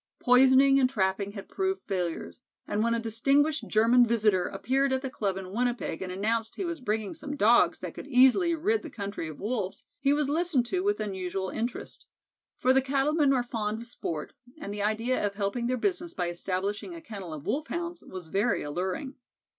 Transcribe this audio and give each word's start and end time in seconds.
Poisoning 0.19 0.79
and 0.79 0.89
trapping 0.89 1.33
had 1.33 1.47
proved 1.47 1.83
failures, 1.87 2.41
and 2.67 2.81
when 2.81 2.95
a 2.95 2.99
distinguished 2.99 3.67
German 3.67 4.03
visitor 4.03 4.47
appeared 4.47 4.91
at 4.93 5.03
the 5.03 5.11
Club 5.11 5.37
in 5.37 5.51
Winnipeg 5.51 6.01
and 6.01 6.11
announced 6.11 6.55
that 6.55 6.63
he 6.63 6.65
was 6.65 6.79
bringing 6.79 7.13
some 7.13 7.35
Dogs 7.35 7.81
that 7.81 7.93
could 7.93 8.07
easily 8.07 8.55
rid 8.55 8.81
the 8.81 8.89
country 8.89 9.27
of 9.27 9.39
Wolves, 9.39 9.83
he 9.99 10.11
was 10.11 10.27
listened 10.27 10.65
to 10.65 10.81
with 10.83 10.99
unusual 10.99 11.49
interest. 11.49 12.07
For 12.57 12.73
the 12.73 12.81
cattle 12.81 13.13
men 13.13 13.31
are 13.31 13.43
fond 13.43 13.79
of 13.79 13.87
sport, 13.87 14.33
and 14.59 14.73
the 14.73 14.81
idea 14.81 15.23
of 15.23 15.35
helping 15.35 15.67
their 15.67 15.77
business 15.77 16.15
by 16.15 16.29
establishing 16.29 16.95
a 16.95 16.99
kennel 17.01 17.31
of 17.31 17.45
Wolfhounds 17.45 18.01
was 18.01 18.29
very 18.29 18.63
alluring. 18.63 19.13